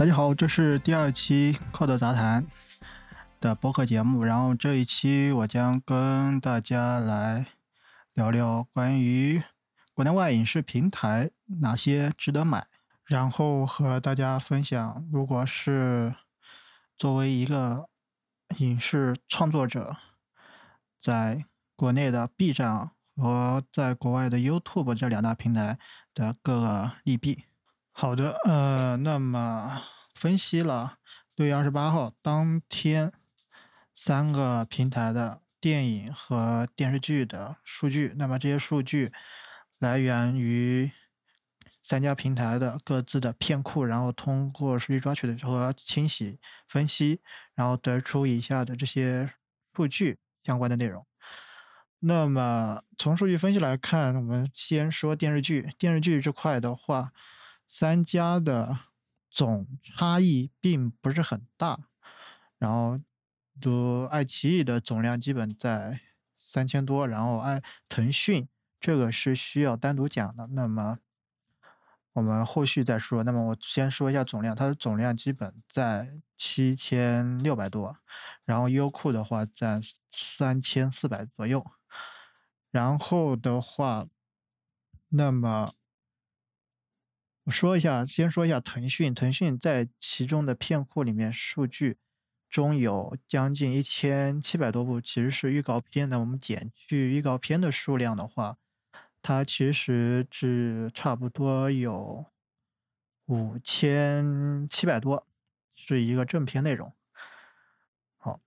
[0.00, 2.42] 大家好，这是第二期《扣的杂谈》
[3.38, 4.24] 的播客节目。
[4.24, 7.44] 然后这一期我将跟大家来
[8.14, 9.42] 聊聊关于
[9.92, 11.30] 国内外影视平台
[11.60, 12.66] 哪些值得买，
[13.04, 16.14] 然后和大家分享，如果是
[16.96, 17.86] 作为一个
[18.56, 19.94] 影视创作者，
[20.98, 21.44] 在
[21.76, 25.78] 国内的 B 站和在国外的 YouTube 这两大平台
[26.14, 27.44] 的各个利弊。
[27.92, 29.82] 好的，呃，那么
[30.20, 30.98] 分析了
[31.34, 33.10] 六月二十八号当天
[33.94, 38.12] 三个平台的电影和电视剧的数据。
[38.18, 39.10] 那么这些数据
[39.78, 40.90] 来源于
[41.82, 47.22] 三家平台的各自的片库，然后通过数据抓取的和清洗分析，
[47.54, 49.32] 然后得出以下的这些
[49.74, 51.06] 数据相关的内容。
[52.00, 57.12] 那么从数据分析来看，我们先说电视剧，电视剧这块的话。
[57.72, 58.76] 三家的
[59.30, 61.78] 总差异并不是很大，
[62.58, 63.00] 然后，
[63.60, 66.00] 都爱奇艺的总量基本在
[66.36, 68.48] 三千多，然后爱腾讯
[68.80, 70.98] 这个是需要单独讲的，那么
[72.14, 73.22] 我们后续再说。
[73.22, 77.96] 那么我先说一下总量，它的总量基本在七千六百多，
[78.44, 81.64] 然后优酷的话在三千四百左右，
[82.72, 84.08] 然后的话，
[85.10, 85.72] 那么。
[87.44, 89.14] 我说一下，先说一下腾讯。
[89.14, 91.96] 腾讯在其中的片库里面，数据
[92.50, 96.08] 中有将近一千七百多部，其实是预告片。
[96.10, 98.58] 那我们减去预告片的数量的话，
[99.22, 102.26] 它其实只差不多有
[103.24, 105.26] 五千七百多，
[105.74, 106.94] 是一个正片内容。
[108.18, 108.40] 好，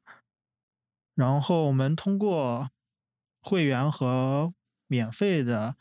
[1.16, 2.70] 然后我们通过
[3.42, 4.54] 会员和
[4.88, 5.76] 免费的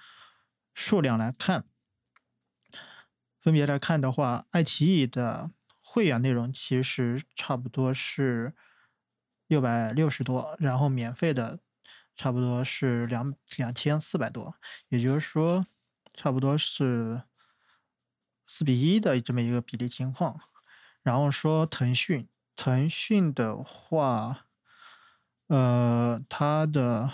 [0.75, 1.67] 数量来看。
[3.43, 8.55] 分别来看的话，爱奇艺的会员内容其实差不多是
[9.48, 11.58] 六百六十多，然后免费的
[12.14, 14.55] 差不多是两两千四百多，
[14.91, 15.67] 也就是说，
[16.14, 17.25] 差不多是
[18.47, 20.41] 四比一的这么一个比例情况。
[21.03, 24.47] 然后说腾讯，腾讯的话，
[25.48, 27.11] 呃，它的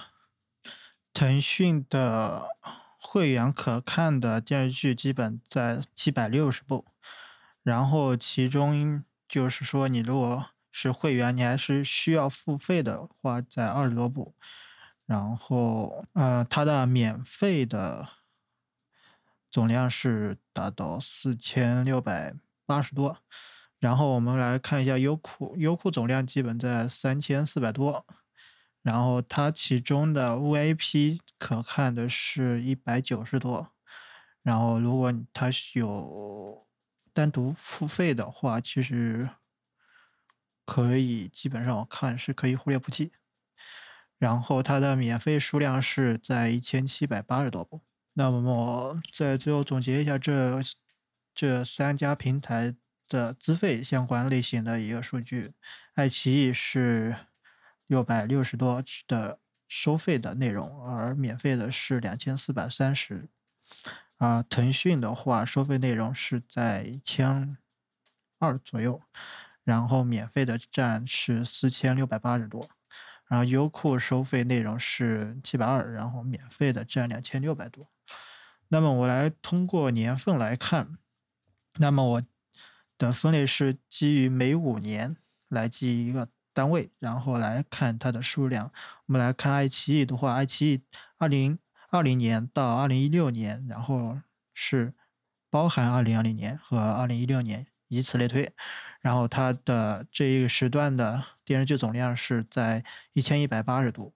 [1.14, 2.48] 腾讯的。
[3.10, 6.84] 会员可看的电视剧基本在七百六十部，
[7.62, 14.34] 然后其中就是说，你如果是会员，你还是需要付费的话，在二十多部，
[15.06, 18.06] 然后呃，它的免费的
[19.50, 22.34] 总量是达到四千六百
[22.66, 23.16] 八十多，
[23.78, 28.04] 然后我们来看一下优酷，优酷总量基本在三千四百多。
[28.88, 33.74] 然后它其中的 VIP 可看的是一百九十多，
[34.42, 36.66] 然后如果它有
[37.12, 39.28] 单独付费的话，其实
[40.64, 43.12] 可以基本上我看是可以忽略不计。
[44.16, 47.82] 然后它的免费数量是在一千七百八十多部。
[48.14, 50.62] 那么我在最后总结一下这
[51.34, 52.74] 这三家平台
[53.06, 55.52] 的资费相关类型的一个数据，
[55.92, 57.27] 爱奇艺是。
[57.88, 63.28] 六百六十多的收费的内容，而免费的是两千四百三十。
[64.18, 67.56] 啊，腾讯的话，收费内容是在一千
[68.38, 69.00] 二左右，
[69.64, 72.68] 然后免费的占是四千六百八十多。
[73.26, 77.88] 然后优酷收费内容是七百二，然后免费的占两千六百多。
[78.68, 80.98] 那么我来通过年份来看，
[81.76, 82.22] 那么我
[82.98, 85.16] 的分类是基于每五年
[85.48, 86.28] 来记一个。
[86.58, 88.72] 单位，然后来看它的数量。
[89.06, 90.82] 我们来看爱奇艺的话，爱奇艺
[91.16, 91.56] 二零
[91.90, 94.18] 二零年到二零一六年，然后
[94.52, 94.92] 是
[95.48, 98.52] 包含二零二零年和二零一六年，以此类推。
[99.00, 104.12] 然后它的这一个时段的电视剧总量是在一千一百八十度，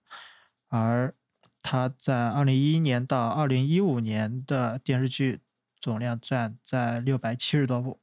[0.67, 1.15] 而
[1.61, 5.39] 它在二零一一年到二零一五年的电视剧
[5.79, 8.01] 总量占在六百七十多部。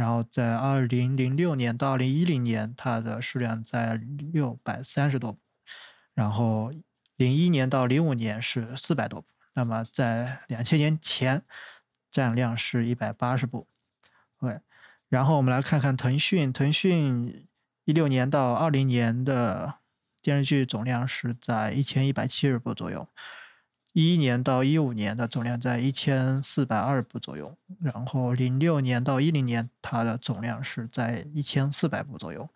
[0.00, 4.00] 然后在二零零六年到二零一零年，它的数量在
[4.32, 5.38] 六百三十多部，
[6.14, 6.72] 然后
[7.16, 9.28] 零一年到零五年是四百多部。
[9.52, 11.42] 那么在两千年前，
[12.10, 13.66] 占量是一百八十部。
[14.40, 14.60] 对，
[15.10, 17.46] 然后我们来看看腾讯，腾讯
[17.84, 19.74] 一六年到二零年的
[20.22, 23.06] 电视剧总量是在一千一百七十部左右。
[23.92, 32.48] 一一年到一五年的总量在一千四百二部左右，然后零六年到一零年它的总量是在一千四百部左右，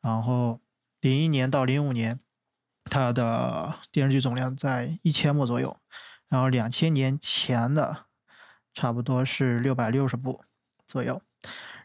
[0.00, 0.60] 然后
[1.02, 2.18] 零一年到零五年
[2.84, 5.76] 它的电视剧总量在一千部左右，
[6.28, 8.06] 然后两千年前的
[8.72, 10.42] 差不多是六百六十部
[10.86, 11.20] 左右，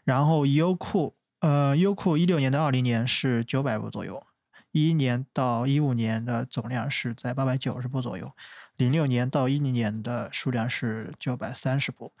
[0.04, 4.26] 然后优酷，呃，优酷一六年到二零年是九百部左右，
[4.72, 8.32] 一一年到一五年的总量是在八百九十部左右，
[8.80, 12.14] 零六年到一零年的数量是九百三十部，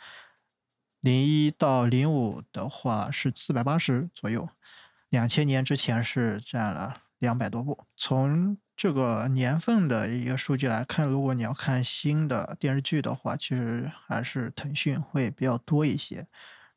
[1.00, 4.46] 零一到零五的话是四百八十左右，
[5.08, 7.86] 两千年之前是占了两百多部。
[7.96, 16.26] 从这个年份的一个数据来看，如果你要看新的电视剧的话，其实还是腾讯会比较多一些。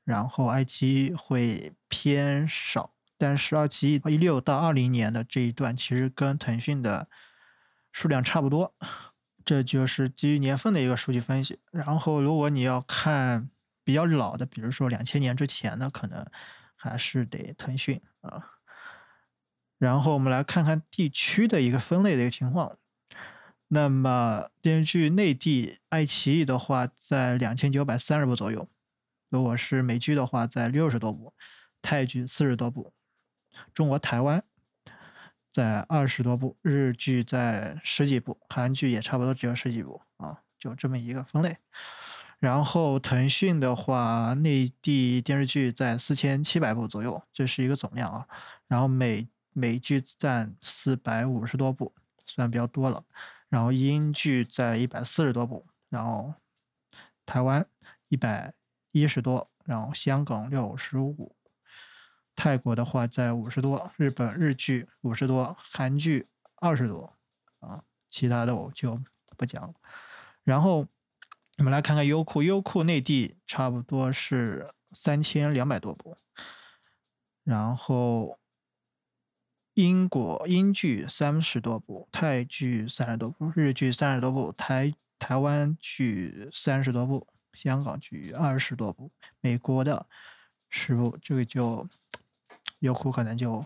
[0.06, 7.10] 然后爱奇艺会偏少，但是爱奇艺一六到二零年的这一段其实跟腾讯的
[7.92, 8.74] 数量差不多，
[9.46, 11.60] 这就是基于年份的一个数据分析。
[11.72, 13.50] 然后如果你要看
[13.84, 16.26] 比较老的，比如说两千年之前的，可能
[16.76, 18.52] 还是得腾讯啊。
[19.78, 22.78] 然后我们来看看地区的一个分类的一个情况。
[23.68, 28.70] 那么电视剧内地爱奇艺的话，在两千九百三十部左右。
[29.30, 31.34] 如果是美剧的话，在六十多部，
[31.82, 32.94] 泰剧四十多部，
[33.74, 34.44] 中国台湾
[35.54, 41.56] 在二十多部，日剧在十几部，韩剧也差不多只有十几部啊，就这么一个分类。
[42.40, 48.28] 然后腾讯的话，内地电视剧在四千七百部左右，这是一个总量啊。
[48.68, 51.94] 然后美美剧占四百五十多部，
[52.26, 53.04] 算比较多了。
[53.48, 56.34] 然后英剧在一百四十多部，然后
[57.26, 57.66] 台湾
[58.10, 58.52] 一百。
[58.96, 61.36] 一十多，然后香港六十五，
[62.36, 67.14] 泰国的话在五十多，日本日剧五十多，韩剧二十多，
[67.60, 69.00] 啊，其他的我就
[69.38, 69.74] 不讲了。
[70.44, 70.88] 然后
[71.58, 76.18] 我们来看看优酷，优酷内地差不多是三千两百多部，
[77.44, 78.40] 然后
[79.74, 87.28] 英国英剧三十多部，泰剧三十多部，日剧三十多部，台台湾剧三十多部。
[87.54, 90.08] 香港剧二十多部，美国的
[90.72, 91.88] 十部，这个就
[92.84, 93.66] 优酷可能就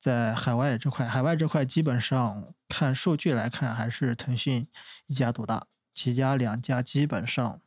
[0.00, 4.66] 在海外这块，海外这块基本上看数据来看，还是腾讯
[5.06, 7.60] 一家独大，其他两家基本上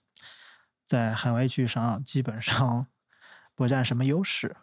[0.86, 2.88] 在海外剧上基本上
[3.56, 4.58] 不占什么优势。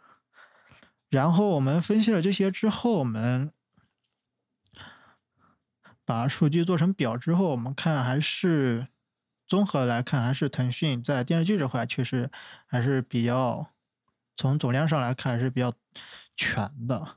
[1.08, 3.52] 然后我们分析了这些之后，我们
[6.05, 8.88] 把数据做成表之后，我们看还是。
[9.46, 12.31] 综合来看，还是腾讯在电视剧这块确实
[12.67, 13.69] 还是比较，
[14.37, 15.73] 从总量上来看还是比较
[16.37, 17.17] 全的。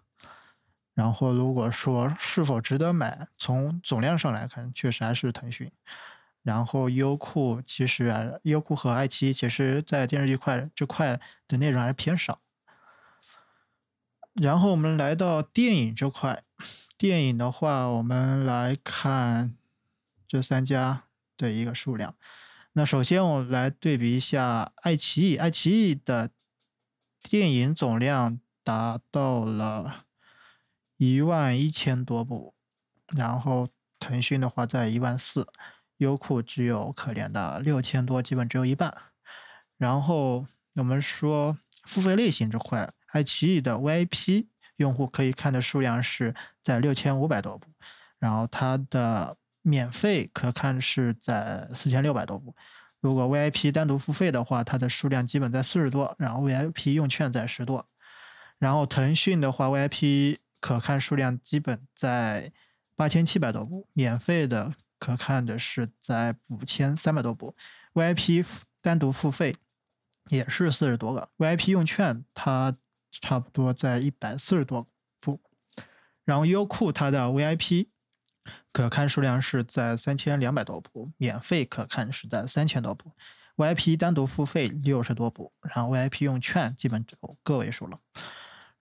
[0.93, 5.71] 然后如果说是否值得买，从总量上来看，确实还是腾讯。
[6.43, 12.39] 然后优酷其实优酷和爱奇艺其实在电视剧块这块的内容还是偏少。
[14.33, 16.43] 然后我们来到电影这块，
[16.97, 19.55] 电影的话，我们来看
[20.27, 21.03] 这三家。
[21.37, 22.15] 的一个数量。
[22.73, 26.31] 那首先我来对比一下爱奇艺，爱奇艺的
[27.29, 30.05] 电影总量达到了
[30.97, 32.53] 一万一千多部，
[33.07, 33.67] 然后
[33.99, 35.47] 腾讯的话在一万四，
[35.97, 38.95] 优酷只有可怜的六千多，基本只有一半。
[39.77, 40.45] 然后
[40.75, 44.47] 我们说付费类型这块，爱奇艺的 VIP
[44.77, 46.33] 用户可以看的数量是
[46.63, 47.67] 在六千五百多部，
[48.19, 49.37] 然后它的。
[49.63, 52.55] 免费可看是在四千六百多部，
[53.07, 57.87] 如果 VIP 单独付费的话，它的数量基本在四十多，然后 VIP 用券在十多，
[58.59, 62.51] 然后腾讯的话，VIP 可看数量基本在
[62.97, 67.55] 八千七百多部，免费的可看的是在五千三百多部
[67.93, 68.45] ，VIP
[68.81, 69.55] 单独付费
[70.27, 72.75] 也是四十多个，VIP 用券它
[73.09, 74.85] 差不多在一百四十多
[75.21, 75.39] 部，
[76.25, 77.87] 然后优酷它的 VIP。
[78.71, 83.11] 可看数量是在三千两百多部，免费可看是在三千多部
[83.55, 87.99] ，VIP 单独付费六十多部，然后 VIP 用券基本只有个位数了。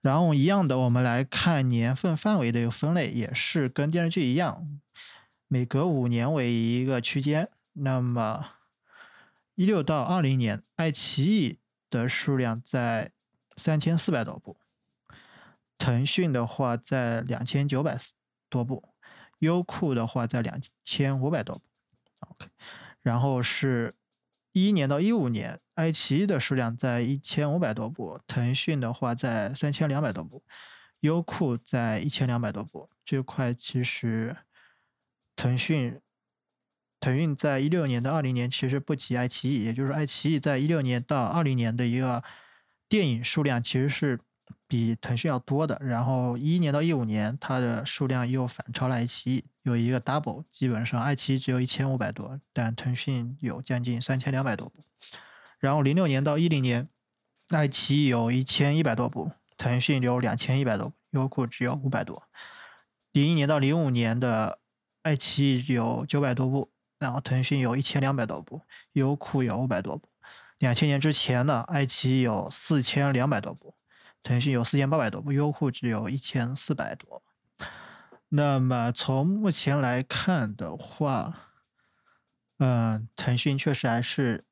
[0.01, 4.79] 然后一样的，我们来看年份范围的一个分类，也是跟电视剧一样，
[5.47, 7.49] 每隔五年为一个区间。
[7.73, 8.45] 那么
[9.55, 11.59] 一六到二零年，爱奇艺
[11.89, 13.11] 的数量在
[13.55, 14.57] 三千四百多部，
[15.77, 17.97] 腾讯的话在两千九百
[18.49, 18.93] 多部。
[19.39, 21.61] 优酷的话在两千五百多部
[22.19, 22.49] ，OK，
[23.01, 23.93] 然后是
[24.51, 30.43] 一一年到一五年，爱奇艺的数量在一千五百多部，腾讯的话在三千两百多部，
[31.01, 32.89] 优酷在一千两百多部。
[33.05, 34.35] 这块其实
[35.35, 35.99] 腾讯
[36.99, 42.23] 腾讯在一六年到二零年其实不及爱奇艺，也就是爱奇艺在一六年到二零年的一个
[42.89, 44.19] 电影数量其实是。
[44.67, 54.83] 比腾讯要多的，然后一一年到一五年，它的数量又反超了爱奇艺，有一个 double，基本上爱奇艺只有一千五百多，但腾讯有将近三千两百多部。
[55.59, 56.89] 然后零六年到一零年，
[57.49, 62.23] 爱奇艺有一千一百多部，腾讯有两千一百多，优酷只有五百多。
[63.13, 64.59] 零一年到零五年的
[65.01, 66.69] 爱奇艺有九百多部，
[66.99, 70.09] 然后腾讯有一千两百多部，优酷有五百多部。
[70.59, 73.73] 两千年之前呢，爱奇艺有四千两百多部，
[74.23, 77.21] 腾讯有四千八百多部，优酷只有一千四百多。
[78.29, 81.51] 那么从目前来看的话，
[82.59, 84.43] 嗯，腾讯确实还是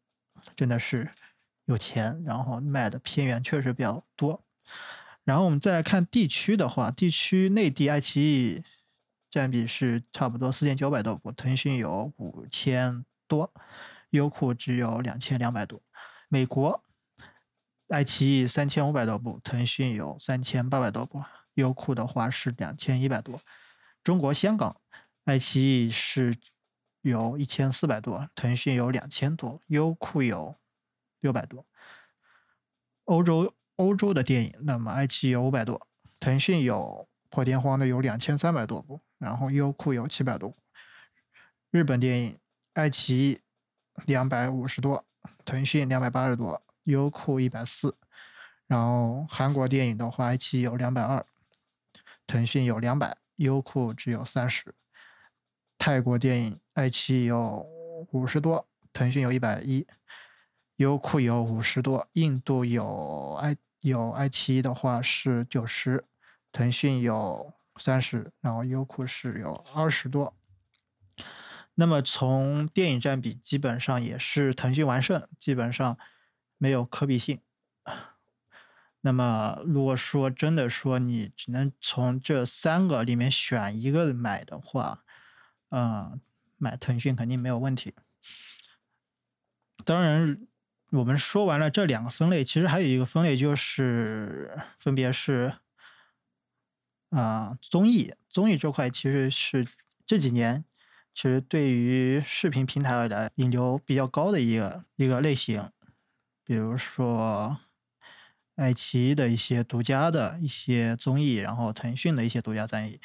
[0.56, 1.10] 真的是
[1.66, 4.42] 有钱，然后卖的片源确实比较多。
[5.26, 8.64] 然后我们再来看地区的话，地区内地爱奇艺
[9.30, 13.52] 占比是差不多四千九百多部，腾讯有五千多，
[14.12, 15.82] 优酷只有两千两百多。
[16.30, 16.82] 美国
[17.88, 21.24] 爱奇艺三千五百多部，腾讯有三千八百多部，
[21.54, 23.40] 优酷的话是两千一百多。
[24.04, 24.82] 中国香港，
[25.26, 26.36] 爱奇艺是
[27.02, 30.56] 有一千四百多，腾讯有两千多，优酷有
[31.20, 31.66] 六百多。
[33.04, 35.88] 欧洲欧洲的电影，那么爱奇艺有五百多，
[36.20, 40.56] 腾讯有破天荒的有两千三百多部，然后优酷有七百多。
[41.70, 42.40] 日本电影，
[42.74, 43.42] 爱奇艺
[44.08, 45.06] 两百五十多，
[45.44, 47.96] 腾讯两百八十多，优酷一百四。
[48.66, 51.24] 然后韩国电影的话，爱奇艺有两百二，
[52.26, 53.18] 腾讯有两百。
[53.38, 54.74] 优酷只有三十，
[55.78, 57.68] 泰国电影爱奇艺有
[58.14, 59.86] 五十多，腾讯有一百一，
[60.78, 66.06] 优酷有五十多，印度有爱有爱奇艺的话是九十，
[66.54, 70.34] 腾讯有三十，然后优酷是有二十多。
[71.74, 75.98] 那么从电影占比，基本上也是腾讯完胜，基本上
[76.66, 77.40] 没有可比性。
[79.02, 85.04] 那么，如果说真的说你只能从这三个里面选一个买的话，
[85.70, 86.20] 嗯，
[86.58, 87.94] 买腾讯肯定没有问题。
[89.84, 90.48] 当然，
[90.90, 95.54] 我们说完了这两个分类，其实还有一个分类就是，分别是
[97.12, 99.68] 啊综艺，综艺这块其实是
[100.08, 100.66] 这几年
[101.14, 105.70] 其实对于视频平台的引流比较高的一个一个类型，
[106.46, 107.60] 比如说。
[108.56, 113.02] 爱奇艺的一些独家的一些综艺，然后腾讯的一些独家综艺，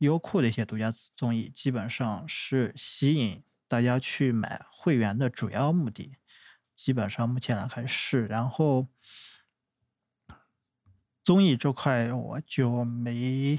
[0.00, 6.16] 优酷的一些独家综艺，基本上是吸引大家去买会员的主要目的。
[6.76, 8.86] 基本上目前来看是，然后
[11.24, 13.58] 综艺这块我就没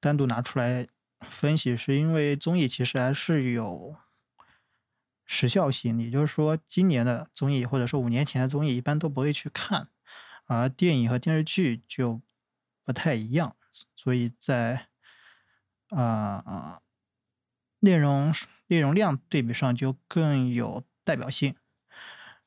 [0.00, 0.86] 单独拿出来
[1.26, 3.96] 分析，是因为综艺其实还是有
[5.34, 9.88] 时效性，也就是说今年的综艺或者说五年前的综艺一般都不会去看。
[10.44, 12.20] 而电影和电视剧就
[12.84, 13.56] 不太一样，
[13.96, 14.88] 所以在
[15.88, 16.80] 啊
[17.80, 18.34] 内容
[18.66, 21.56] 内容量对比上就更有代表性。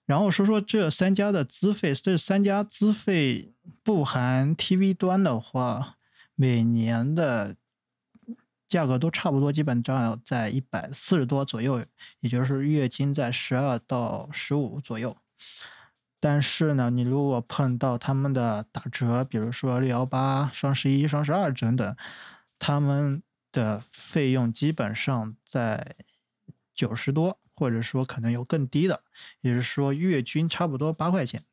[0.05, 5.97] 然后说说这三家的资费，这三家资费不含 TV 端的话，
[6.35, 7.55] 每年的
[8.67, 11.83] 价格都差不多，基本上在一百四十多左右，
[12.19, 15.15] 也就是月均在十二到十五左右。
[16.19, 21.95] 但是呢，你如果碰到他们的打折，比如说六幺八、双十一、双十二等等，
[22.57, 25.95] 他们的费用基本上在
[26.73, 29.03] 九十多，或者说可能有更低的，
[29.41, 31.43] 也就是说月均差不多八块钱。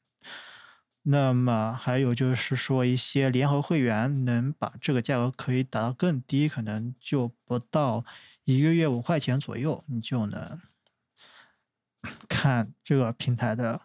[1.02, 8.04] 那么还有就是说一些联合会员能把这个价格可以打到更低，可能就不到
[8.44, 10.60] 一个月五块钱左右，你就能
[12.28, 13.82] 看这个平台的。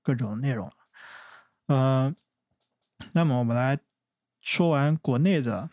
[0.00, 0.72] 各种内容，
[1.66, 2.16] 嗯，
[3.12, 3.78] 那么我们来
[4.40, 5.68] 说完国内的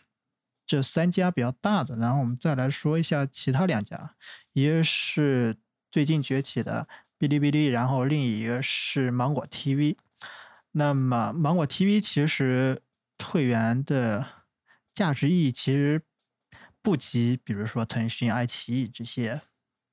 [0.66, 4.14] 这三家比较大的，然后我们再来说一下其他两家，
[4.52, 5.56] 一个是
[5.90, 6.86] 最近崛起的
[7.18, 9.96] 哔哩哔哩，然后另一个是芒果 TV。
[10.78, 12.82] 那么芒果 TV 其实
[13.24, 14.26] 会员的
[14.94, 16.02] 价值意义其实
[16.82, 19.40] 不及，比如说腾讯、爱奇艺这些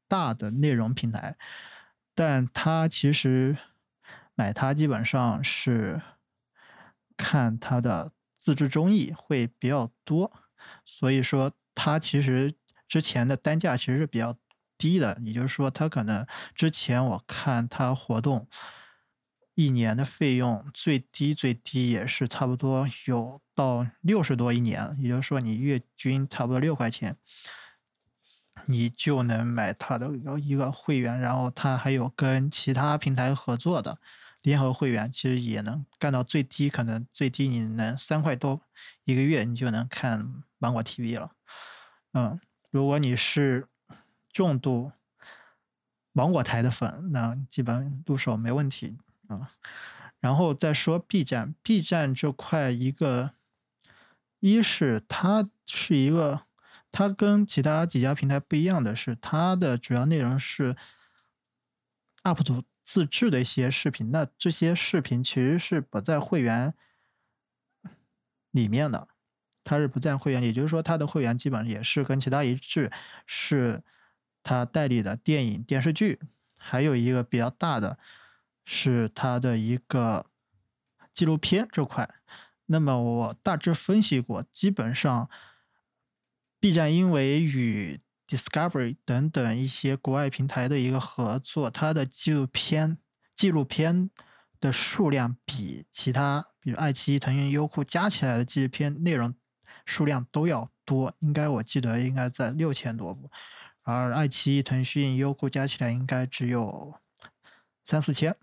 [0.07, 1.37] 大的内容平台，
[2.13, 3.57] 但它其实。
[4.35, 6.01] 买它基本上是
[7.15, 10.31] 看它的自制综艺会比较多，
[10.83, 12.55] 所以说它其实
[12.87, 14.35] 之前的单价其实是比较
[14.75, 16.25] 低的，也就是说它可能
[16.55, 18.47] 之前我看它活动
[19.55, 27.17] 一年的费用最低最低也是差不多有到六十多一年，也就是说你月均差不多六块钱。
[28.65, 33.99] 你就能买它的一个会员，然后它还有跟其他平台合作的
[34.41, 38.61] 联合会员，其实也能干到最低，可能最低你能三块多
[39.03, 41.31] 一个月，你就能看芒果 TV 了。
[42.13, 42.39] 嗯，
[42.71, 43.67] 如果你是
[44.31, 44.93] 重度
[46.13, 48.95] 芒果台的粉，那基本入手没问题
[49.27, 49.51] 啊。
[50.19, 53.31] 然后再说 B 站，B 站这块一个，
[54.39, 56.43] 一是它是一个，
[56.91, 60.75] 它跟其他几家平台不一样的是，它的主要内容是
[62.23, 66.73] UP 主自制的一些视频，那这些视频其实是不在会员
[68.51, 69.09] 里面的。
[69.65, 72.91] 它是不在会员，也就是说，它的会员基本上也是跟其他一致，
[73.25, 73.81] 是
[74.43, 76.19] 它代理的电影、电视剧，
[76.57, 77.97] 还有一个比较大的
[78.65, 80.25] 是它的一个
[81.13, 82.09] 纪录片这块。
[82.65, 85.29] 那么我大致分析过，基本上
[86.59, 92.97] B 站因为与 Discovery 等等一些国外平台的一个合作，它的纪录片
[93.35, 94.09] 纪录片
[94.59, 99.35] 的数量比其他，比如爱奇艺、腾讯、优酷加起来的纪录片内容。
[99.85, 103.29] 数量都要多，应该我记得应该在六千多部，
[103.81, 106.95] 而爱奇艺、腾讯、优酷加起来应该只有
[107.83, 108.33] 三四千，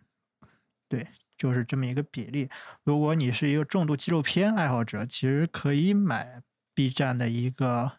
[0.91, 1.07] 对，
[1.39, 2.51] 就是这么一个比例。
[2.83, 6.43] 如果你是一个重度纪录片爱好者，其实可以买
[6.75, 7.93] B 站的一个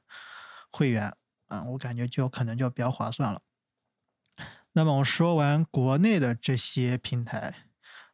[0.71, 1.15] 会员，
[1.48, 3.41] 嗯，我感觉就可能就比较划算了。
[4.74, 7.53] 那么我说完国内的这些平台，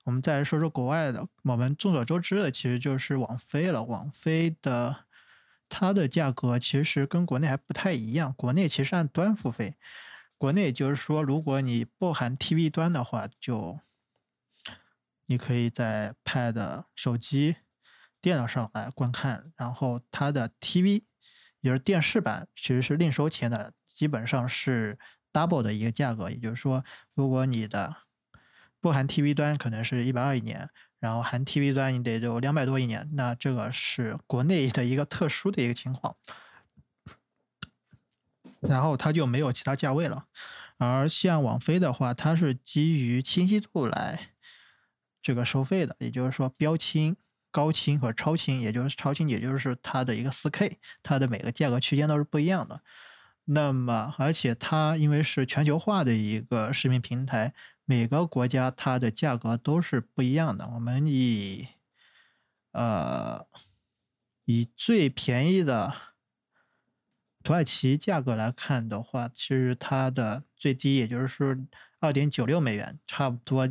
[0.05, 1.27] 我们再来说说国外的。
[1.43, 5.07] 我们众所周知的，其实就是网飞了，网飞的。
[5.69, 9.75] 它的价格其实跟国内还不太一样，国内其实按端付费，
[10.37, 13.77] 国内就是说，如果你不含 TV 端的话，就
[15.27, 17.57] 你可以在 Pad、手机、
[18.21, 21.03] 电脑上来观看，然后它的 TV
[21.61, 24.97] 也是电视版，其实是另收钱的，基本上是
[25.31, 27.95] double 的一个价格，也就是说，如果你的
[28.81, 30.69] 不含 TV 端，可能是一百二一年。
[30.99, 36.15] 然后含 TV 端你得有两百多一年，那这个是国内的一个特殊的一个情况，
[38.61, 40.25] 然后它就没有其他价位了。
[40.77, 44.31] 而像网飞的话，它是基于清晰度来
[45.27, 47.17] 这个收费的，也就是说标清、
[47.51, 52.81] 高清和超清，也就是超清，也就是它的一个 4K，它的每个价格区间都是不一样的。
[53.43, 57.53] 那么而且它因为是全球化的一个视频平台。
[57.83, 60.69] 每个国家它的价格都是不一样的。
[60.75, 61.67] 我们以
[62.71, 63.45] 呃
[64.45, 65.93] 以最便宜的
[67.43, 71.67] 土耳其价格来看的话，其实它的最低也就是
[71.99, 73.67] 二点九六美元，差不多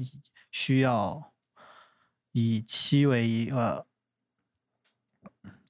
[0.51, 1.33] 需要
[2.38, 3.87] 以七为一个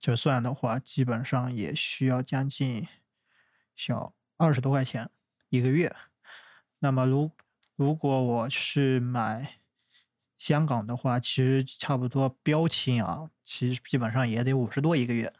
[0.00, 2.88] 就算的话，基本上也需要将近
[3.76, 5.08] 小二十多块钱
[5.48, 5.94] 一个月。
[6.80, 7.30] 那么如
[7.76, 9.60] 如果我是买
[10.36, 15.32] 香港的话，其实差不多标清啊，其实基本上也得五十多一个月。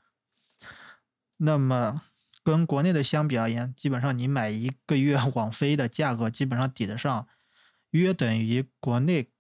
[1.39, 2.03] 那么
[2.45, 7.27] 跟国内的相比而言，基本上你买一个月 网飞的价格，基本上抵得上，
[7.91, 9.33] 约等于国内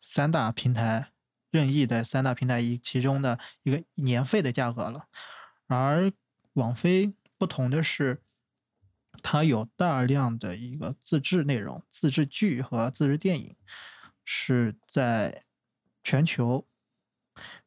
[0.00, 1.10] 三大平台
[1.58, 5.06] 任意的三大平台一其中的一个年费的价格了。
[5.66, 6.12] 而
[6.52, 8.20] 网飞不同的是。
[9.22, 13.56] 它有大量的一个自制内容、自制剧和自制电影，
[14.24, 15.44] 是在
[16.02, 16.66] 全球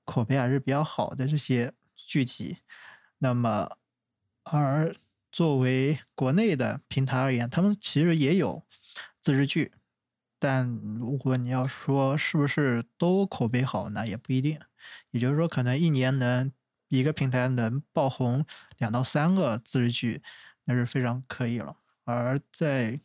[0.03, 2.57] 口碑还是比较好的这些剧集。
[3.17, 3.77] 那么，
[4.43, 4.93] 而
[5.31, 8.63] 作为国内的平台而言，他们其实也有
[9.21, 9.71] 自制剧，
[10.39, 10.67] 但
[10.99, 14.59] 如果你要说是不是都口碑好，那也不一定。
[15.11, 16.51] 也就是说，可能一年能
[16.87, 18.45] 一个平台能爆红
[18.77, 20.21] 两到三个自制剧。
[20.69, 22.99] 那是非常可以了，而在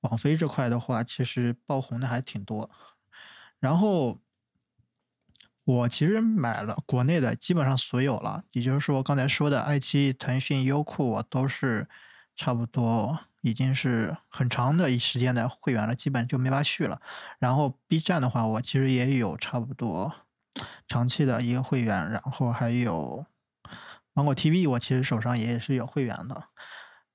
[0.00, 2.70] 网飞这块的话，其实爆红的还挺多。
[3.58, 4.18] 然后
[5.64, 11.86] 我其实买了国内的基本上所有了，也就是说刚才说的爱奇艺、腾讯、优酷，我都是
[12.34, 17.00] 差不多已经是很长的一时间的会员了，基本就没法续了。
[17.38, 20.12] 然后 B 站的话，我其实也有差不多
[20.88, 23.26] 长期的一个会员，然后还有。
[24.12, 26.42] 芒果 TV 我其实手上也是有会员的，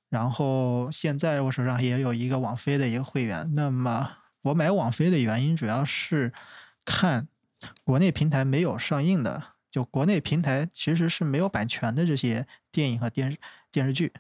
[0.10, 3.54] 然后现在我手上也有一个网飞的一个会员。
[3.54, 4.10] 那么
[4.44, 6.32] 我买网飞的原因主要是
[6.86, 7.28] 看
[7.84, 13.38] 国内平台没有上映的，就国内平台其实是没有版权的这些电影和电视
[13.70, 14.14] 电视剧。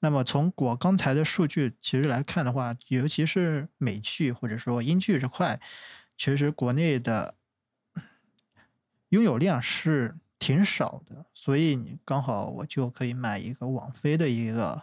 [0.00, 5.60] 那么从我刚才的数据其实来看的话，尤其是美剧或者说英剧这块，
[6.16, 7.34] 其实国内的
[9.08, 10.14] 拥有量是。
[10.38, 14.82] 挺少的，所以你刚好我就可以买一个网飞的一个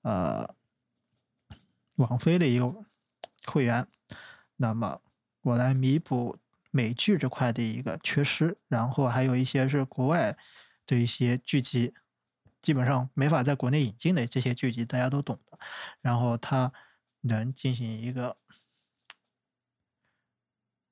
[0.00, 0.54] 呃
[1.96, 2.74] 网飞的一个
[3.44, 3.86] 会员，
[4.56, 5.02] 那么
[5.42, 6.38] 我来弥补
[6.70, 10.34] 美剧这块的一个缺失，然后还有一些是国外
[10.86, 11.92] 的一些剧集，
[12.62, 15.58] 基本上没法在国内引进的这些剧集，大家都懂的，
[16.00, 16.72] 然后它
[17.20, 18.36] 能进行一个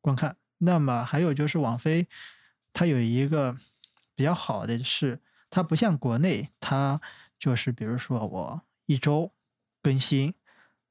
[0.01, 0.37] 观看。
[0.59, 2.07] 那么还有就是网飞，
[2.73, 3.57] 它有一个
[4.15, 7.01] 比较好的是，它不像国内，它
[7.39, 9.33] 就是比如说我一周
[9.81, 10.35] 更新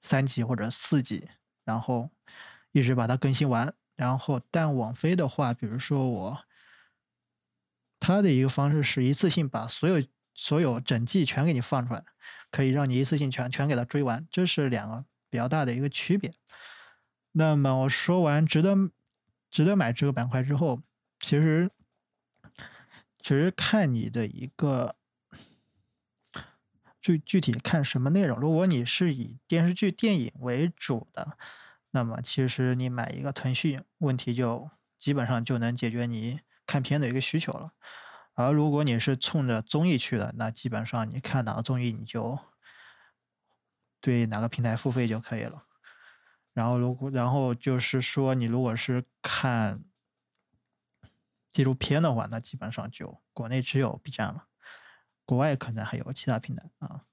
[0.01, 1.29] 三集或者四集，
[1.65, 2.09] 然后
[2.71, 3.75] 一直把它更新完。
[3.95, 6.45] 然后，但网飞的话，比如说我，
[7.99, 10.01] 它的一个方式是一次性把所有
[10.41, 12.04] 所有整季全给你放出来，
[12.49, 16.34] 可以让你一次性全全给它追完，这是两个比较大的一个区别。
[17.34, 18.75] 那么我说完值得
[19.52, 20.82] 值得买这个板块之后，
[21.19, 21.69] 其实
[23.21, 24.95] 其实看你的一个
[27.02, 28.39] 具具体看什么内容。
[28.39, 31.38] 如果你是以电视剧、电影为主的。
[31.91, 37.71] 那么其实你买一个腾讯，问题就基本上就能解决你看片的一个需求了。
[38.41, 42.39] 而如果你是冲着综艺去的，那基本上你看哪个综艺你就
[43.99, 45.65] 对哪个平台付费就可以了。
[46.54, 49.84] 然后如果然后就是说你如果是看
[51.52, 54.45] 纪录片的话，那基本上就国内只有 B 站了，
[55.25, 57.04] 国外可能还有其他平台啊。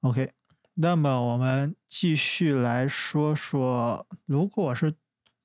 [0.00, 0.32] OK。
[0.74, 4.94] 那么我们继续来说说，如果是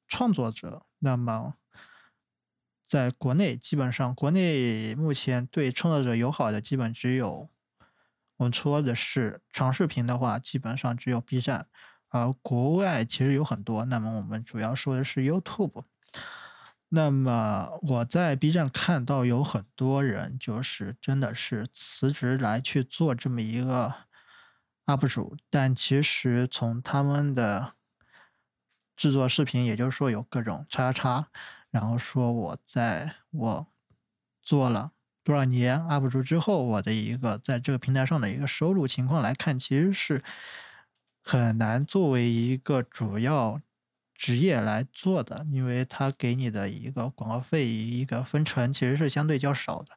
[0.07, 1.55] 创作者，那么
[2.87, 7.49] 在国内基本上，国内目前对创作者友好的基本只有
[8.37, 11.67] 我们说的是长视频的话，基本上只有 B 站，
[12.09, 13.85] 而国外其实有很多。
[13.85, 15.83] 那么我们主要说的是 YouTube。
[16.89, 23.93] 那么我在 B 站看到有很多人就是真的是辞职来去做这么一个。
[24.89, 27.73] UP 主，但其实从他们的
[28.95, 31.27] 制作视频，也就是说有各种叉叉，
[31.77, 33.67] 然后说我在我
[34.41, 34.91] 做了
[35.23, 40.23] 多少年 UP 主之后，我的一个在这个平台上的一个收入情况来看，其实是
[41.23, 43.61] 很难作为一个主要
[44.15, 49.95] 职业来做的，因为他给你的一个广告费一个分成其实是相对较少的，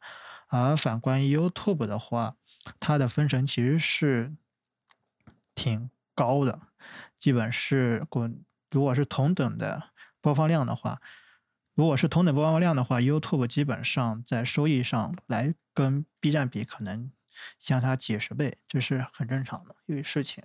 [0.49, 2.37] 而反观 YouTube 的话，
[2.79, 4.35] 它的分成其实是。
[5.53, 6.59] 挺高的，
[7.19, 8.43] 基本是滚。
[8.71, 9.91] 如果是同等的
[10.23, 11.03] 播放量的话，
[11.75, 17.11] 如果是同等播放量的话，YouTube 基本上在收益上来跟 B 站比，可能
[17.59, 20.45] 相差几十倍，这是很正常的一个事情。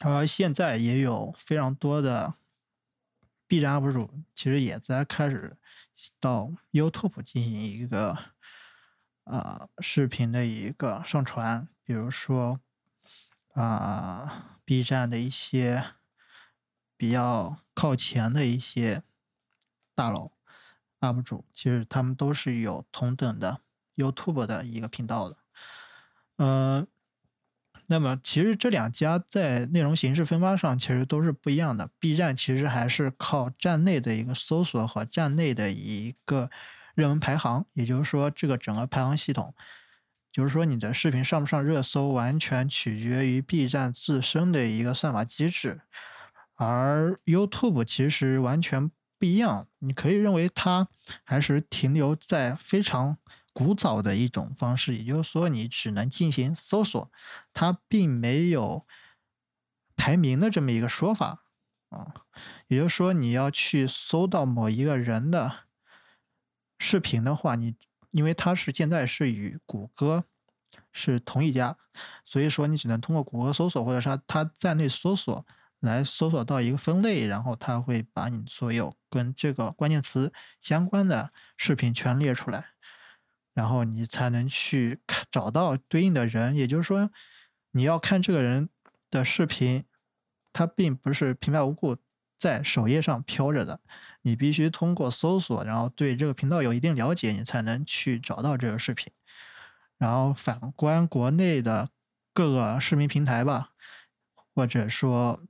[0.00, 2.34] 而现在也有非常多的
[3.46, 5.56] B 站 UP 主，其实也在开始
[6.20, 8.16] 到 YouTube 进行一个
[9.24, 12.60] 啊视频的一个上传，比如说。
[13.54, 15.94] 啊，B 站的一些
[16.96, 19.02] 比较靠前的一些
[19.98, 20.30] 大佬
[21.00, 23.58] UP 主，其实他们都是有同等的
[23.96, 25.36] YouTube 的一个频道的。
[26.36, 26.86] 嗯，
[27.86, 31.90] 那么其实这两家在内容形式分发上其实都是不一样的。
[31.98, 36.48] B 站其实还是靠站内的一个搜索和站内的一个
[36.94, 39.52] 热门排行，也就是说这个整个排行系统。
[40.30, 45.80] 就是说，你的视频上不上热搜，完全取决于 B 站自身的一个算法机制，
[46.54, 49.66] 而 YouTube 其实完全不一样。
[49.78, 50.88] 你可以认为它
[51.24, 53.18] 还是停留在非常
[53.52, 57.10] 古早的一种方式，也就是说，你只能进行搜索，
[57.52, 58.86] 它并没有
[59.96, 61.44] 排名的这么一个说法
[61.90, 62.14] 啊。
[62.68, 65.64] 也就是说，你要去搜到某一个人的
[66.78, 67.74] 视频的话，你。
[68.10, 70.24] 因为它是现在是与谷歌
[70.92, 71.76] 是同一家，
[72.24, 75.44] 所以说你只能通过谷歌搜索或者是它在内搜索
[75.80, 82.66] 来搜索到一个分类，然后它会把你所有跟这个关键词相关的视频全列出来，
[83.54, 86.56] 然后你才能去找到对应的人。
[86.56, 87.10] 也就是说，
[87.72, 88.68] 你要看这个人
[89.10, 89.84] 的视频，
[90.52, 91.96] 他并不是平白无故。
[92.40, 93.80] 在首页上飘着的，
[94.22, 99.12] 你必须通过搜索，然后对这个频道有一定了解，你才能去找到这个视频。
[99.96, 101.90] 然后反观国内的
[102.32, 103.70] 各个视频平台吧，
[104.54, 105.42] 或者说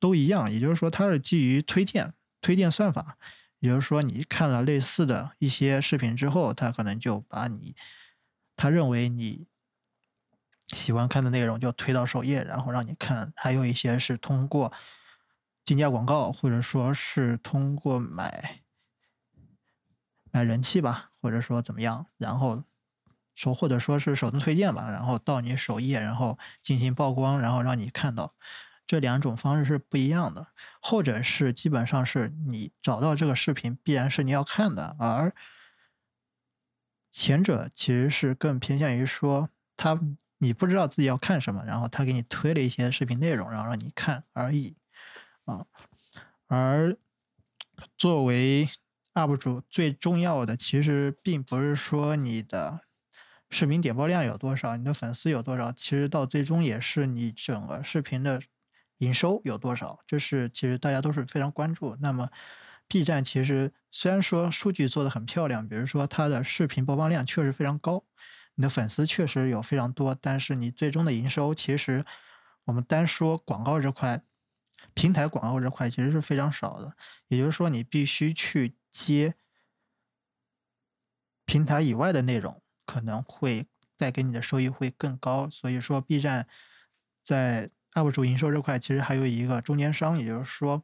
[0.00, 3.16] 都一样，也就是说它是基于推荐推荐算法，
[3.60, 7.76] 也就是说你看了类似的一些视频之后，它可能就把你
[8.56, 9.46] 他认为你
[10.74, 13.32] 喜欢看的内容就推到首页，然后让你看。
[13.36, 14.72] 还有一些是通过。
[15.62, 18.62] 竞价广告，或者说是通过买
[20.32, 22.64] 买人气吧，或者说怎么样，然后
[23.36, 28.34] 手或者说是手动推荐吧，然后到你首页，然后进行曝光，然后让你看到。
[28.90, 30.44] 这两种方式是不一样的，
[30.82, 35.32] 或者是基本上是你找到这个视频必然是你要看的，而
[37.12, 39.96] 前者其实是更偏向于说他
[40.38, 44.76] 你不知道自己要看什么，然后他给你推了一些视频内容，然后让你看而已。
[45.44, 45.64] 啊，
[46.48, 46.96] 而
[47.96, 48.68] 作为
[49.14, 52.80] UP 主最重要的，其实并不是说你的
[53.50, 58.42] 视频点播量有多少，你的粉丝有多少，其实到最终也是你整个视频的
[59.00, 61.94] 营收有多少，这是其实大家都是非常关注。
[62.00, 62.30] 那么
[62.88, 68.02] B 站其实虽然说数据做的很漂亮，比如说它的视频播放量确实非常高，
[68.54, 72.04] 你的粉丝确实有非常多，但是你最终的营收，其实
[72.64, 74.22] 我们单说广告这块。
[74.94, 76.96] 平台广告这块其实是非常少的，
[77.28, 79.34] 也就是说，你必须去接
[81.44, 85.50] 平台以外的内容，可能会带给你的收益会更高。
[85.50, 86.48] 所以说，B 站
[87.22, 90.82] 在 UP 主营收这块其实还有一个中间商，也就是说，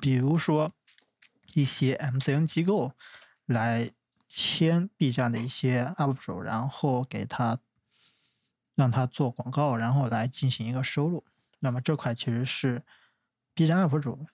[0.00, 0.72] 比如说
[1.54, 2.92] 一些 MCN 机构
[3.46, 3.90] 来
[4.28, 7.58] 签 B 站的一些 UP 主，然后给他
[8.74, 11.24] 让他做广告，然后来进行一个收入。
[11.60, 12.82] 那么这块其实是
[13.54, 14.26] B 站 UP 主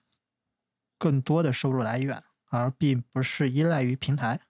[0.98, 4.40] 更多的收入来源，而并不是依赖于平台。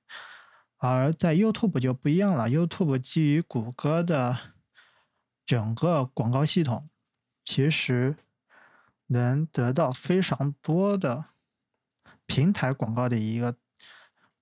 [0.79, 4.39] 而在 YouTube 就不一样了，YouTube 基于谷歌的
[5.47, 6.91] 整个广告系统，
[7.45, 8.17] 其实
[9.07, 11.27] 能得到非常多的
[12.27, 13.57] 平台广告的一个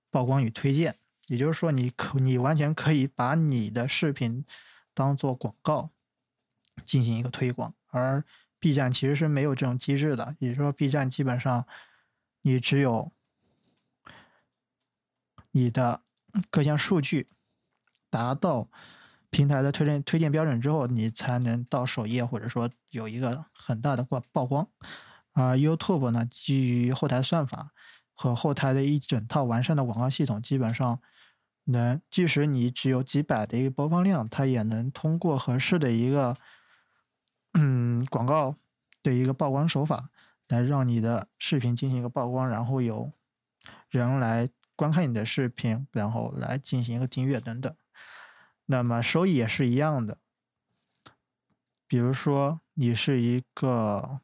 [0.09, 0.97] 曝光与推荐。
[1.27, 4.45] 也就是说，你可你完全可以把你的视频
[4.93, 5.89] 当做广告
[6.85, 7.73] 进行一个推广。
[7.87, 8.23] 而
[8.59, 11.65] B 站其实是没有这种机制的，也就是说，B 站基本上
[12.41, 13.11] 你只有
[15.51, 16.01] 你的
[16.49, 17.29] 各项数据
[18.09, 18.67] 达到
[19.35, 24.65] 平台的推荐推荐标准之后，你才能到首页，或者说有一个很大的曝曝光。
[25.33, 27.73] 而 YouTube 呢，基于后台算法
[28.13, 31.01] 和后台的一整套完善的广告系统，基本上
[31.65, 36.33] 能，即使你只有几百的一个播放量，它也能通过合适的一个。
[37.55, 38.55] 嗯，广告
[39.03, 40.09] 的一个曝光手法，
[40.47, 43.11] 来让你的视频进行一个曝光，然后有
[43.89, 47.75] 人来观看你的视频，然后来进行一个订阅等等。
[48.65, 50.17] 那么收益也是一样的。
[51.87, 54.21] 比如说，你是一个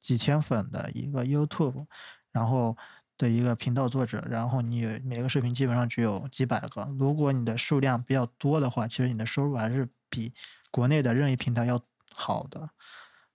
[0.00, 1.86] 几千粉的一个 YouTube，
[2.30, 2.76] 然后
[3.18, 6.84] 的一个频道作者，然后你每个视频基本上只有几百个。
[6.98, 10.32] 如果你的数量比较多的话，其实你的收入还是比
[10.70, 11.82] 国内的任意平台要。
[12.16, 12.70] 好的，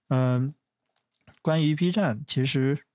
[0.08, 0.54] 嗯，
[1.42, 2.86] 关于 B 站，其实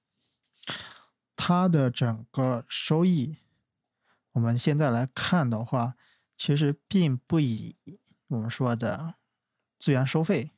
[1.36, 3.38] 它的整个收益，
[4.32, 5.94] 我们现在来看的话，
[6.38, 7.76] 其实并不以
[8.28, 9.16] 我们说的
[9.80, 10.52] 资源收费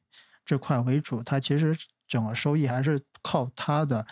[0.46, 4.08] 这块为主，它其实整个收益还是靠它的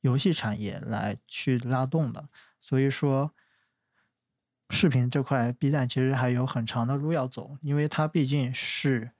[0.00, 2.28] 游戏产业来去拉动的。
[2.60, 3.34] 所以说，
[4.70, 9.12] 视频这块，B 站其实还有很长的路要走，因为它毕竟是。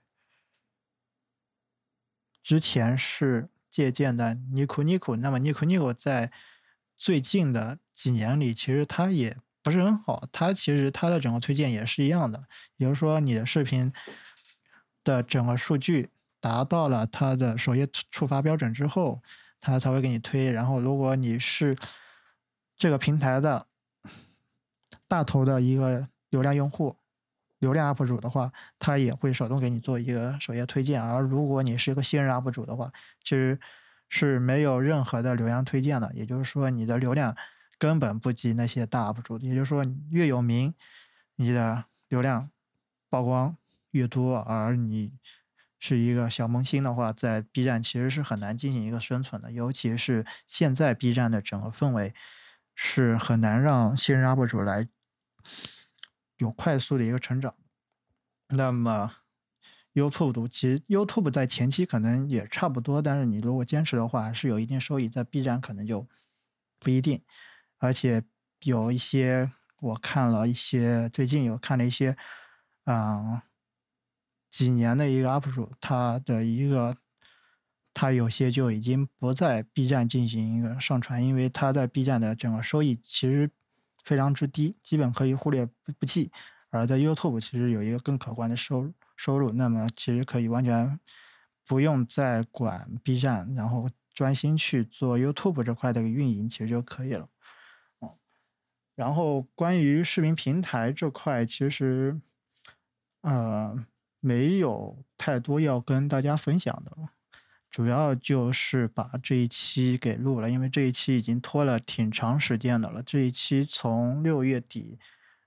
[2.41, 6.31] 之前是借鉴的 Nico Nico，那么 Nico Nico 在
[6.97, 10.23] 最近的几年里，其实它也不是很好。
[10.31, 12.43] 它其实它的整个推荐也是一样的，
[12.77, 13.91] 也就是说你的视频
[15.03, 19.21] 的整个数据达到了它的首页触发标准之后，
[19.59, 20.51] 它才会给你推。
[20.51, 21.77] 然后如果你是
[22.75, 23.65] 这个平台的
[25.07, 26.95] 大头的一个流量用户。
[27.59, 31.03] 流量 UP 主的话，他也会手动给你做一个首页推荐。
[31.03, 32.89] 而如果你是一个新人 UP 主的话，
[33.21, 33.59] 其实
[34.07, 36.09] 是没有任何的流量推荐的。
[36.15, 37.35] 也就是说，你的流量
[37.79, 39.39] 根本不及那些大 UP 主。
[39.39, 40.75] 也就是说，越有名，
[41.35, 42.51] 你的流量
[43.09, 43.57] 曝光
[43.91, 44.37] 越多。
[44.37, 45.13] 而你
[45.79, 49.51] 是一个小萌新的话，在 B 站其实是很难进行一个生存的。
[49.51, 52.13] 尤其是现在 B 站的整个氛围
[52.75, 54.87] 是很难让新人 UP 主来。
[56.37, 57.55] 有快速的一个成长，
[58.49, 59.11] 那么
[59.93, 65.09] YouTube 其实 YouTube 在前期可能也差不多，但是你如果坚持的话，还是有一定收益。
[65.09, 66.07] 在 B 站可能就
[66.79, 67.21] 不一定，
[67.79, 68.23] 而且
[68.61, 72.15] 有一些我看了一些，最近有看了一些，
[72.83, 73.43] 啊，
[74.51, 76.95] 几年的一个 UP 主，他的一个
[77.93, 83.49] 他有些就已经不在 B 站进行一个上传，因为他在 B 站的整个收益其实。
[84.05, 86.31] 非常之低，基本可以忽略不不计。
[86.71, 90.99] 而在 YouTube 其实有一个更可观的收收入，那么其实可以完全
[91.67, 97.29] 不用再管 B 站，然后专心去做 YouTube 这块的运营，其实就可以了。
[98.99, 102.19] 然后关于视频平台这块，其实
[103.21, 103.85] 呃
[104.19, 106.91] 没有太多要跟大家分享的。
[107.71, 113.01] 主要就是把这一期给录了，因为这一期已经拖了挺长时间的了。
[113.01, 114.99] 这一期从六月底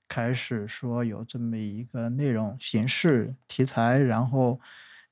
[0.08, 4.58] 开始说有这么一个内容形式题材，然后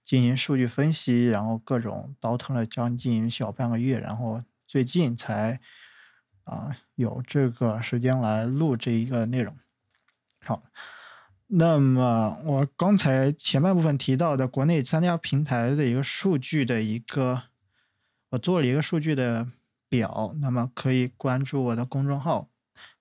[0.03, 5.61] 进行数据分析，然后各种倒腾了将近小半个月，然后最近才
[6.51, 9.57] 啊有这个时间来录这一个内容。
[10.45, 10.63] 好，
[11.47, 17.43] 那么我刚才前半部分提到的国内三家平台的一个数据的一个，
[18.31, 19.47] 我做了一个数据的
[19.89, 22.49] 表，那么可以关注我的公众号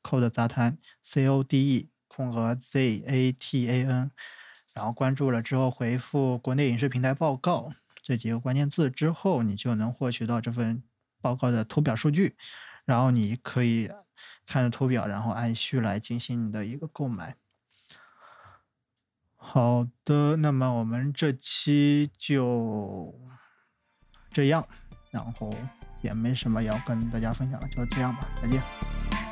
[0.03, 4.11] “code 杂谈 ”（c o d e 空格 z a t a n），
[4.73, 7.71] 然后关注了之后回复“国内影视平台报告”
[8.03, 10.83] 这几个关键字之后，你就能获取到这份
[11.21, 12.35] 报告的图表数据，
[12.89, 13.89] 然后你可以。
[14.51, 17.35] 看着图表，然后按序来进行你的一个购买。
[19.35, 23.13] 好的，那么我们这期就
[24.31, 24.67] 这样，
[25.11, 25.53] 然后
[26.01, 29.28] 也没什么要跟大家分享了，就这样吧，再见。